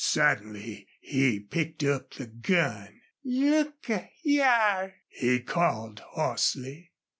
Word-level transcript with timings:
Suddenly 0.03 0.87
he 0.99 1.39
picked 1.39 1.83
up 1.83 2.15
the 2.15 2.25
gun. 2.25 3.01
"Look 3.23 3.87
a 3.91 4.09
hyar!" 4.25 4.95
he 5.07 5.39
called, 5.41 5.99
hoarsely. 5.99 6.89